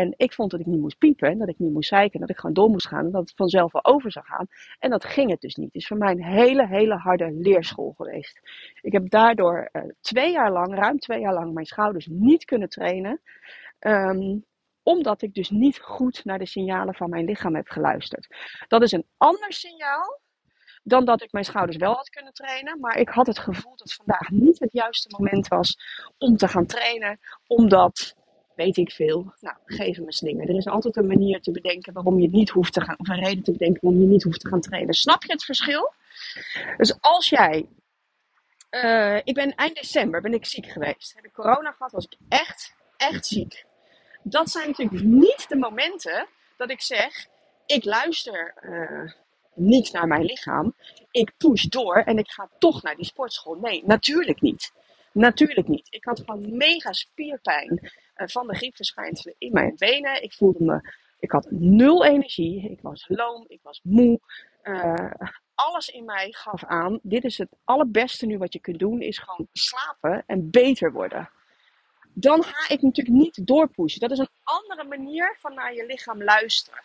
En 0.00 0.14
ik 0.16 0.32
vond 0.32 0.50
dat 0.50 0.60
ik 0.60 0.66
niet 0.66 0.80
moest 0.80 0.98
piepen, 0.98 1.38
dat 1.38 1.48
ik 1.48 1.58
niet 1.58 1.72
moest 1.72 1.88
zeiken, 1.88 2.20
dat 2.20 2.30
ik 2.30 2.36
gewoon 2.38 2.54
door 2.54 2.70
moest 2.70 2.86
gaan 2.86 3.10
dat 3.10 3.20
het 3.20 3.32
vanzelf 3.36 3.72
wel 3.72 3.84
over 3.84 4.12
zou 4.12 4.24
gaan. 4.24 4.46
En 4.78 4.90
dat 4.90 5.04
ging 5.04 5.30
het 5.30 5.40
dus 5.40 5.54
niet. 5.54 5.66
Het 5.66 5.82
is 5.82 5.86
voor 5.86 5.96
mij 5.96 6.10
een 6.10 6.24
hele, 6.24 6.66
hele 6.66 6.94
harde 6.94 7.32
leerschool 7.32 7.92
geweest. 7.96 8.40
Ik 8.80 8.92
heb 8.92 9.10
daardoor 9.10 9.68
uh, 9.72 9.82
twee 10.00 10.32
jaar 10.32 10.52
lang, 10.52 10.74
ruim 10.74 10.98
twee 10.98 11.20
jaar 11.20 11.34
lang, 11.34 11.52
mijn 11.52 11.66
schouders 11.66 12.06
niet 12.10 12.44
kunnen 12.44 12.68
trainen. 12.68 13.20
Um, 13.80 14.44
omdat 14.82 15.22
ik 15.22 15.34
dus 15.34 15.50
niet 15.50 15.78
goed 15.78 16.24
naar 16.24 16.38
de 16.38 16.46
signalen 16.46 16.94
van 16.94 17.10
mijn 17.10 17.24
lichaam 17.24 17.54
heb 17.54 17.68
geluisterd. 17.68 18.26
Dat 18.68 18.82
is 18.82 18.92
een 18.92 19.06
ander 19.16 19.52
signaal 19.52 20.20
dan 20.82 21.04
dat 21.04 21.22
ik 21.22 21.32
mijn 21.32 21.44
schouders 21.44 21.76
wel 21.76 21.94
had 21.94 22.08
kunnen 22.08 22.32
trainen. 22.32 22.80
Maar 22.80 22.98
ik 22.98 23.08
had 23.08 23.26
het 23.26 23.38
gevoel 23.38 23.76
dat 23.76 23.94
vandaag 23.94 24.30
niet 24.30 24.58
het 24.58 24.72
juiste 24.72 25.14
moment 25.18 25.48
was 25.48 25.76
om 26.18 26.36
te 26.36 26.48
gaan 26.48 26.66
trainen. 26.66 27.18
Omdat, 27.46 28.14
weet 28.56 28.76
ik 28.76 28.90
veel, 28.90 29.34
nou, 29.40 29.56
geef 29.64 29.98
me 29.98 30.12
slingen. 30.12 30.48
Er 30.48 30.56
is 30.56 30.66
altijd 30.66 30.96
een 30.96 31.06
manier 31.06 31.40
te 31.40 31.50
bedenken 31.50 31.92
waarom 31.92 32.20
je 32.20 32.28
niet 32.28 32.50
hoeft 32.50 32.72
te 32.72 32.80
gaan, 32.80 32.98
of 32.98 33.08
een 33.08 33.24
reden 33.24 33.44
te 33.44 33.52
bedenken 33.52 33.80
waarom 33.82 34.00
je 34.00 34.06
niet 34.06 34.22
hoeft 34.22 34.40
te 34.40 34.48
gaan 34.48 34.60
trainen. 34.60 34.94
Snap 34.94 35.22
je 35.24 35.32
het 35.32 35.44
verschil? 35.44 35.92
Dus 36.76 37.00
als 37.00 37.28
jij 37.28 37.66
uh, 38.74 39.16
ik 39.24 39.34
ben 39.34 39.54
eind 39.54 39.74
december 39.74 40.20
ben 40.20 40.34
ik 40.34 40.44
ziek 40.44 40.66
geweest. 40.66 41.14
Heb 41.14 41.24
ik 41.24 41.32
corona 41.32 41.70
gehad, 41.70 41.92
was 41.92 42.04
ik 42.04 42.16
echt, 42.28 42.74
echt 42.96 43.26
ziek. 43.26 43.64
Dat 44.22 44.50
zijn 44.50 44.68
natuurlijk 44.68 45.04
niet 45.04 45.48
de 45.48 45.56
momenten 45.56 46.26
dat 46.56 46.70
ik 46.70 46.80
zeg: 46.80 47.26
ik 47.66 47.84
luister 47.84 48.54
uh, 48.62 49.12
niet 49.54 49.92
naar 49.92 50.06
mijn 50.06 50.24
lichaam. 50.24 50.74
Ik 51.10 51.32
push 51.36 51.64
door 51.64 51.96
en 51.96 52.18
ik 52.18 52.30
ga 52.30 52.48
toch 52.58 52.82
naar 52.82 52.96
die 52.96 53.04
sportschool. 53.04 53.54
Nee, 53.54 53.82
natuurlijk 53.86 54.40
niet. 54.40 54.72
Natuurlijk 55.12 55.68
niet. 55.68 55.86
Ik 55.90 56.04
had 56.04 56.20
gewoon 56.24 56.56
mega 56.56 56.92
spierpijn 56.92 57.92
van 58.14 58.46
de 58.46 58.54
griepverschijnselen 58.54 59.34
in 59.38 59.52
mijn 59.52 59.74
benen. 59.76 60.22
Ik 60.22 60.32
voelde 60.32 60.64
me, 60.64 60.92
ik 61.18 61.30
had 61.30 61.46
nul 61.50 62.04
energie. 62.04 62.70
Ik 62.70 62.80
was 62.80 63.04
loom, 63.08 63.44
ik 63.48 63.60
was 63.62 63.80
moe. 63.82 64.20
Uh, 64.62 65.10
alles 65.54 65.88
in 65.88 66.04
mij 66.04 66.32
gaf 66.32 66.64
aan, 66.64 66.98
dit 67.02 67.24
is 67.24 67.38
het 67.38 67.48
allerbeste 67.64 68.26
nu 68.26 68.38
wat 68.38 68.52
je 68.52 68.58
kunt 68.58 68.78
doen, 68.78 69.00
is 69.00 69.18
gewoon 69.18 69.48
slapen 69.52 70.24
en 70.26 70.50
beter 70.50 70.92
worden. 70.92 71.30
Dan 72.12 72.42
ga 72.42 72.74
ik 72.74 72.82
natuurlijk 72.82 73.16
niet 73.16 73.46
doorpushen. 73.46 74.00
Dat 74.00 74.10
is 74.10 74.18
een 74.18 74.28
andere 74.42 74.84
manier 74.84 75.36
van 75.38 75.54
naar 75.54 75.74
je 75.74 75.86
lichaam 75.86 76.22
luisteren. 76.22 76.82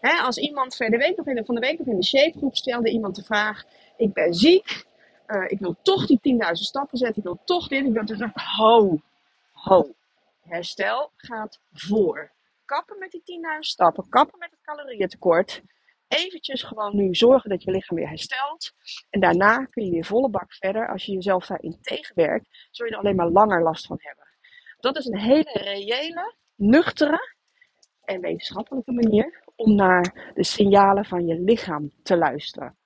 Als 0.00 0.38
iemand 0.38 0.76
van 0.76 0.90
de 0.90 0.96
week 0.96 1.16
nog 1.16 1.26
in, 1.26 1.44
van 1.44 1.54
de 1.54 1.60
week 1.60 1.78
in 1.78 1.96
de 1.96 2.04
shapegroep 2.04 2.56
stelde 2.56 2.90
iemand 2.90 3.16
de 3.16 3.24
vraag: 3.24 3.64
Ik 3.96 4.12
ben 4.12 4.34
ziek, 4.34 4.84
uh, 5.26 5.44
ik 5.48 5.58
wil 5.58 5.76
toch 5.82 6.06
die 6.06 6.20
10.000 6.44 6.50
stappen 6.52 6.98
zetten, 6.98 7.16
ik 7.16 7.22
wil 7.22 7.40
toch 7.44 7.68
dit. 7.68 7.86
Ik 7.86 7.92
wil 7.92 8.04
dus 8.04 8.20
ho, 8.34 9.00
ho. 9.52 9.94
Herstel 10.48 11.12
gaat 11.16 11.60
voor. 11.72 12.32
Kappen 12.64 12.98
met 12.98 13.10
die 13.10 13.22
10.000 13.54 13.58
stappen, 13.58 14.08
kappen 14.08 14.38
met 14.38 14.50
het 14.50 14.60
calorieëntekort. 14.60 15.62
Eventjes 16.08 16.62
gewoon 16.62 16.96
nu 16.96 17.14
zorgen 17.14 17.50
dat 17.50 17.62
je 17.62 17.70
lichaam 17.70 17.96
weer 17.96 18.08
herstelt. 18.08 18.72
En 19.10 19.20
daarna 19.20 19.64
kun 19.64 19.84
je 19.84 19.90
weer 19.90 20.04
volle 20.04 20.30
bak 20.30 20.54
verder. 20.54 20.88
Als 20.88 21.04
je 21.04 21.12
jezelf 21.12 21.46
daarin 21.46 21.78
tegenwerkt, 21.80 22.68
zul 22.70 22.86
je 22.86 22.92
er 22.92 22.98
alleen 22.98 23.16
maar 23.16 23.30
langer 23.30 23.62
last 23.62 23.86
van 23.86 23.96
hebben. 24.00 24.24
Dat 24.76 24.96
is 24.96 25.06
een 25.06 25.18
hele 25.18 25.50
reële, 25.52 26.34
nuchtere 26.54 27.34
en 28.04 28.20
wetenschappelijke 28.20 28.92
manier 28.92 29.42
om 29.56 29.74
naar 29.74 30.32
de 30.34 30.44
signalen 30.44 31.04
van 31.04 31.26
je 31.26 31.40
lichaam 31.40 31.92
te 32.02 32.16
luisteren. 32.16 32.76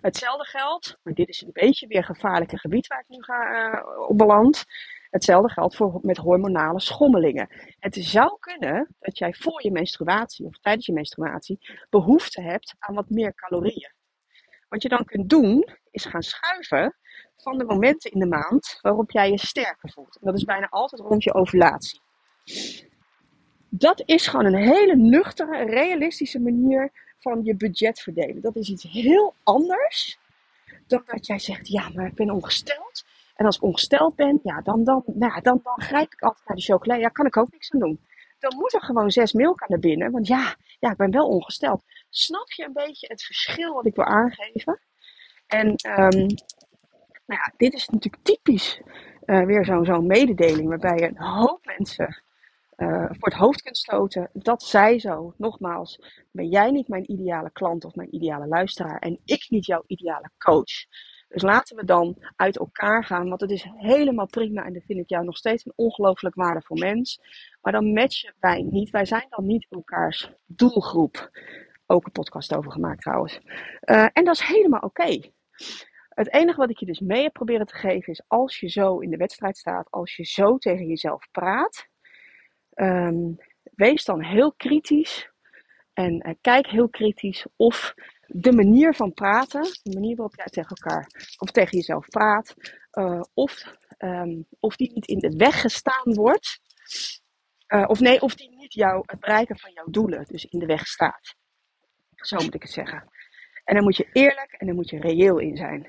Hetzelfde 0.00 0.44
geldt, 0.44 0.98
maar 1.02 1.14
dit 1.14 1.28
is 1.28 1.42
een 1.42 1.52
beetje 1.52 1.86
weer 1.86 2.04
gevaarlijke 2.04 2.58
gebied 2.58 2.86
waar 2.86 3.00
ik 3.00 3.08
nu 3.08 3.22
ga 3.22 3.72
uh, 3.72 4.08
op 4.08 4.18
beland. 4.18 4.64
Hetzelfde 5.10 5.52
geldt 5.52 5.76
voor 5.76 5.98
met 6.02 6.16
hormonale 6.16 6.80
schommelingen. 6.80 7.48
Het 7.78 7.94
zou 7.94 8.36
kunnen 8.40 8.94
dat 8.98 9.18
jij 9.18 9.34
voor 9.34 9.62
je 9.62 9.70
menstruatie 9.70 10.46
of 10.46 10.58
tijdens 10.58 10.86
je 10.86 10.92
menstruatie 10.92 11.58
behoefte 11.90 12.42
hebt 12.42 12.74
aan 12.78 12.94
wat 12.94 13.10
meer 13.10 13.34
calorieën. 13.34 13.92
Wat 14.68 14.82
je 14.82 14.88
dan 14.88 15.04
kunt 15.04 15.28
doen, 15.28 15.68
is 15.90 16.04
gaan 16.04 16.22
schuiven 16.22 16.96
van 17.36 17.58
de 17.58 17.64
momenten 17.64 18.10
in 18.10 18.18
de 18.18 18.26
maand 18.26 18.78
waarop 18.80 19.10
jij 19.10 19.30
je 19.30 19.38
sterker 19.38 19.90
voelt. 19.90 20.18
En 20.20 20.26
dat 20.26 20.36
is 20.36 20.44
bijna 20.44 20.66
altijd 20.68 21.02
rond 21.02 21.24
je 21.24 21.34
ovulatie 21.34 22.00
dat 23.70 24.02
is 24.04 24.26
gewoon 24.26 24.44
een 24.44 24.54
hele 24.54 24.96
nuchtere, 24.96 25.64
realistische 25.64 26.40
manier 26.40 26.90
van 27.18 27.44
je 27.44 27.56
budget 27.56 28.00
verdelen. 28.00 28.40
Dat 28.40 28.56
is 28.56 28.68
iets 28.68 28.82
heel 28.82 29.34
anders 29.42 30.18
dan 30.86 31.02
dat 31.06 31.26
jij 31.26 31.38
zegt, 31.38 31.68
ja, 31.68 31.88
maar 31.94 32.06
ik 32.06 32.14
ben 32.14 32.30
ongesteld. 32.30 33.04
En 33.38 33.46
als 33.46 33.56
ik 33.56 33.62
ongesteld 33.62 34.14
ben, 34.14 34.40
ja, 34.42 34.60
dan, 34.60 34.84
dan, 34.84 35.02
nou, 35.06 35.40
dan, 35.40 35.60
dan 35.62 35.82
grijp 35.82 36.12
ik 36.12 36.20
altijd 36.20 36.48
naar 36.48 36.56
de 36.56 36.62
chocola. 36.62 36.94
Ja, 36.94 37.08
kan 37.08 37.26
ik 37.26 37.36
ook 37.36 37.50
niks 37.50 37.72
aan 37.72 37.80
doen. 37.80 38.00
Dan 38.38 38.56
moet 38.56 38.74
er 38.74 38.82
gewoon 38.82 39.10
zes 39.10 39.32
milk 39.32 39.62
aan 39.62 39.68
de 39.70 39.78
binnen. 39.78 40.10
Want 40.10 40.26
ja, 40.26 40.56
ja, 40.78 40.90
ik 40.90 40.96
ben 40.96 41.10
wel 41.10 41.28
ongesteld. 41.28 41.84
Snap 42.08 42.52
je 42.52 42.64
een 42.64 42.72
beetje 42.72 43.06
het 43.06 43.22
verschil 43.22 43.74
wat 43.74 43.86
ik 43.86 43.94
wil 43.94 44.04
aangeven? 44.04 44.80
En 45.46 45.66
um, 45.68 46.26
nou 47.26 47.40
ja, 47.40 47.52
dit 47.56 47.74
is 47.74 47.88
natuurlijk 47.88 48.22
typisch 48.22 48.80
uh, 49.24 49.44
weer 49.44 49.64
zo'n 49.64 49.84
zo'n 49.84 50.06
mededeling 50.06 50.68
waarbij 50.68 51.02
een 51.02 51.18
hoop 51.18 51.64
mensen 51.78 52.22
uh, 52.76 53.04
voor 53.04 53.28
het 53.28 53.38
hoofd 53.38 53.62
kunt 53.62 53.76
stoten. 53.76 54.30
Dat 54.32 54.62
zij 54.62 54.98
zo. 54.98 55.34
Nogmaals, 55.36 56.00
ben 56.30 56.48
jij 56.48 56.70
niet 56.70 56.88
mijn 56.88 57.12
ideale 57.12 57.50
klant 57.50 57.84
of 57.84 57.94
mijn 57.94 58.14
ideale 58.14 58.46
luisteraar 58.46 58.98
en 58.98 59.20
ik 59.24 59.46
niet 59.48 59.66
jouw 59.66 59.82
ideale 59.86 60.30
coach. 60.38 60.86
Dus 61.28 61.42
laten 61.42 61.76
we 61.76 61.84
dan 61.84 62.16
uit 62.36 62.58
elkaar 62.58 63.04
gaan, 63.04 63.28
want 63.28 63.40
het 63.40 63.50
is 63.50 63.66
helemaal 63.76 64.26
prima 64.26 64.64
en 64.64 64.72
dan 64.72 64.82
vind 64.86 64.98
ik 64.98 65.08
jou 65.08 65.24
nog 65.24 65.36
steeds 65.36 65.66
een 65.66 65.72
ongelooflijk 65.76 66.34
waardevol 66.34 66.76
mens. 66.76 67.20
Maar 67.60 67.72
dan 67.72 67.92
matchen 67.92 68.34
wij 68.40 68.62
niet. 68.62 68.90
Wij 68.90 69.04
zijn 69.04 69.26
dan 69.28 69.46
niet 69.46 69.66
elkaars 69.70 70.30
doelgroep. 70.46 71.30
Ook 71.86 72.06
een 72.06 72.12
podcast 72.12 72.54
over 72.54 72.72
gemaakt 72.72 73.00
trouwens. 73.00 73.40
Uh, 73.84 74.06
en 74.12 74.24
dat 74.24 74.34
is 74.34 74.46
helemaal 74.46 74.80
oké. 74.80 75.20
Het 76.08 76.32
enige 76.32 76.58
wat 76.58 76.70
ik 76.70 76.78
je 76.78 76.86
dus 76.86 77.00
mee 77.00 77.22
heb 77.22 77.32
proberen 77.32 77.66
te 77.66 77.76
geven 77.76 78.12
is 78.12 78.22
als 78.26 78.60
je 78.60 78.68
zo 78.68 78.98
in 78.98 79.10
de 79.10 79.16
wedstrijd 79.16 79.56
staat, 79.56 79.90
als 79.90 80.16
je 80.16 80.24
zo 80.24 80.58
tegen 80.58 80.86
jezelf 80.86 81.28
praat, 81.30 81.88
Um, 82.80 83.36
wees 83.74 84.04
dan 84.04 84.22
heel 84.22 84.52
kritisch 84.52 85.30
en 85.92 86.28
uh, 86.28 86.34
kijk 86.40 86.66
heel 86.66 86.88
kritisch 86.88 87.46
of 87.56 87.94
de 88.30 88.52
manier 88.52 88.94
van 88.94 89.12
praten, 89.12 89.62
de 89.62 89.94
manier 89.94 90.16
waarop 90.16 90.36
jij 90.36 90.46
tegen 90.46 90.76
elkaar 90.76 91.06
of 91.38 91.50
tegen 91.50 91.76
jezelf 91.76 92.08
praat, 92.08 92.54
uh, 92.92 93.20
of, 93.34 93.74
um, 93.98 94.46
of 94.60 94.76
die 94.76 94.92
niet 94.92 95.06
in 95.06 95.18
de 95.18 95.36
weg 95.36 95.60
gestaan 95.60 96.14
wordt. 96.14 96.60
Uh, 97.68 97.84
of 97.86 98.00
nee, 98.00 98.20
of 98.20 98.34
die 98.34 98.56
niet 98.56 98.72
jou, 98.72 99.02
het 99.06 99.20
bereiken 99.20 99.58
van 99.58 99.72
jouw 99.72 99.86
doelen 99.90 100.24
dus 100.24 100.44
in 100.44 100.58
de 100.58 100.66
weg 100.66 100.86
staat. 100.86 101.34
Zo 102.14 102.36
moet 102.36 102.54
ik 102.54 102.62
het 102.62 102.72
zeggen. 102.72 103.08
En 103.64 103.74
dan 103.74 103.84
moet 103.84 103.96
je 103.96 104.08
eerlijk 104.12 104.52
en 104.52 104.66
dan 104.66 104.76
moet 104.76 104.90
je 104.90 105.00
reëel 105.00 105.38
in 105.38 105.56
zijn. 105.56 105.86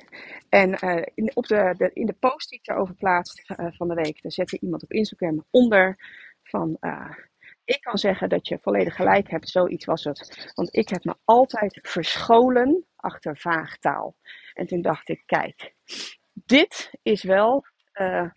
En 0.49 0.77
uh, 0.83 1.03
in, 1.15 1.31
op 1.33 1.47
de, 1.47 1.91
in 1.93 2.05
de 2.05 2.15
post 2.19 2.49
die 2.49 2.59
ik 2.59 2.65
daarover 2.65 2.95
plaatste 2.95 3.71
van 3.77 3.87
de 3.87 3.93
week, 3.93 4.21
daar 4.21 4.31
zette 4.31 4.59
iemand 4.59 4.83
op 4.83 4.91
Instagram 4.91 5.45
onder 5.49 5.97
van 6.43 6.77
ik 7.69 7.81
kan 7.81 7.97
zeggen 7.97 8.29
dat 8.29 8.47
je 8.47 8.59
volledig 8.61 8.95
gelijk 8.95 9.29
hebt, 9.29 9.49
zoiets 9.49 9.85
was 9.85 10.03
het. 10.03 10.51
Want 10.55 10.75
ik 10.75 10.89
heb 10.89 11.03
me 11.03 11.15
altijd 11.23 11.79
verscholen 11.81 12.85
achter 12.95 13.37
vaagtaal. 13.37 14.15
En 14.53 14.67
toen 14.67 14.81
dacht 14.81 15.09
ik, 15.09 15.23
kijk, 15.25 15.75
dit 16.33 16.91
is 17.01 17.23
wel 17.23 17.65
uh, 17.93 18.29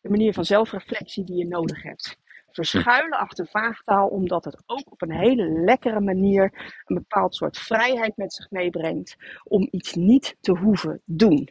de 0.00 0.08
manier 0.08 0.32
van 0.32 0.44
zelfreflectie 0.44 1.24
die 1.24 1.36
je 1.36 1.46
nodig 1.46 1.82
hebt. 1.82 2.18
Verschuilen 2.50 3.18
achter 3.18 3.46
vaagtaal, 3.46 4.08
omdat 4.08 4.44
het 4.44 4.62
ook 4.66 4.92
op 4.92 5.02
een 5.02 5.12
hele 5.12 5.46
lekkere 5.46 6.00
manier 6.00 6.72
een 6.84 6.96
bepaald 6.96 7.34
soort 7.34 7.58
vrijheid 7.58 8.16
met 8.16 8.32
zich 8.32 8.50
meebrengt 8.50 9.16
om 9.44 9.68
iets 9.70 9.94
niet 9.94 10.36
te 10.40 10.52
hoeven 10.52 11.02
doen. 11.04 11.48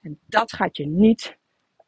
En 0.00 0.18
dat 0.26 0.52
gaat 0.52 0.76
je 0.76 0.86
niet 0.86 1.38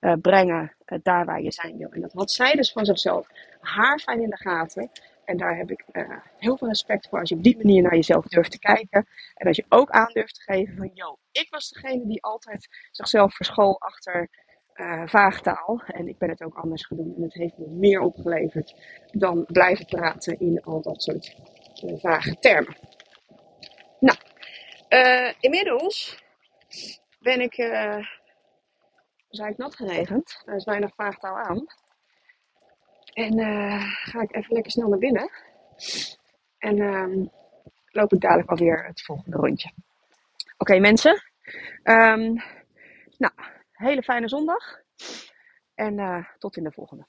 uh, 0.01 0.13
brengen 0.21 0.77
uh, 0.87 0.99
daar 1.03 1.25
waar 1.25 1.43
je 1.43 1.53
zijn 1.53 1.77
wil. 1.77 1.91
En 1.91 2.01
dat 2.01 2.13
had 2.13 2.31
zij 2.31 2.53
dus 2.53 2.73
van 2.73 2.85
zichzelf 2.85 3.27
haar 3.61 3.99
fijn 3.99 4.23
in 4.23 4.31
de 4.31 4.37
gaten. 4.37 4.91
En 5.25 5.37
daar 5.37 5.57
heb 5.57 5.71
ik 5.71 5.85
uh, 5.93 6.19
heel 6.39 6.57
veel 6.57 6.69
respect 6.69 7.09
voor 7.09 7.19
als 7.19 7.29
je 7.29 7.35
op 7.35 7.43
die 7.43 7.57
manier 7.57 7.83
naar 7.83 7.95
jezelf 7.95 8.27
durft 8.27 8.51
te 8.51 8.59
kijken. 8.59 9.07
En 9.35 9.47
als 9.47 9.57
je 9.57 9.65
ook 9.69 9.91
aan 9.91 10.13
durft 10.13 10.35
te 10.35 10.53
geven 10.53 10.77
van, 10.77 10.91
yo, 10.95 11.19
ik 11.33 11.47
was 11.51 11.71
degene 11.71 12.07
die 12.07 12.23
altijd 12.23 12.69
zichzelf 12.91 13.35
verschool 13.35 13.81
achter 13.81 14.45
vaagtaal. 15.05 15.83
En 15.87 16.09
ik 16.09 16.19
ben 16.19 16.29
het 16.29 16.43
ook 16.43 16.55
anders 16.55 16.87
gedaan. 16.87 17.15
En 17.17 17.23
het 17.23 17.35
heeft 17.35 17.59
me 17.59 17.67
meer 17.67 18.01
opgeleverd 18.01 18.75
dan 19.13 19.45
blijven 19.47 19.87
praten 19.87 20.39
in 20.39 20.63
al 20.63 20.83
dat 20.83 21.03
soort 21.03 21.37
vage 22.01 22.39
termen. 22.39 22.77
Nou, 24.01 24.19
inmiddels 25.41 26.23
ben 27.21 27.41
ik 27.41 27.57
eigenlijk 29.39 29.59
nat 29.59 29.89
geregend. 29.89 30.43
Er 30.45 30.55
is 30.55 30.65
weinig 30.65 30.95
vaagtaal 30.95 31.39
aan. 31.39 31.67
En 33.13 33.39
uh, 33.39 33.83
ga 34.05 34.21
ik 34.21 34.35
even 34.35 34.55
lekker 34.55 34.73
snel 34.73 34.89
naar 34.89 34.99
binnen. 34.99 35.31
En 36.59 36.77
uh, 36.77 37.27
loop 37.91 38.13
ik 38.13 38.21
dadelijk 38.21 38.51
alweer 38.51 38.85
het 38.85 39.03
volgende 39.03 39.37
rondje. 39.37 39.73
Oké 40.57 40.79
mensen. 40.79 41.23
Um, 41.85 42.43
nou, 43.19 43.33
hele 43.73 44.03
fijne 44.03 44.29
zondag. 44.29 44.81
En 45.75 45.99
uh, 45.99 46.25
tot 46.39 46.57
in 46.57 46.65
de 46.65 46.73
volgende. 46.73 47.07